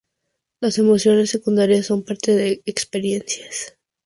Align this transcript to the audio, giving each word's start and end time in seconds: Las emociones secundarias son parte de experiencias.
Las 0.61 0.79
emociones 0.79 1.29
secundarias 1.29 1.85
son 1.85 2.03
parte 2.03 2.35
de 2.35 2.63
experiencias. 2.65 3.75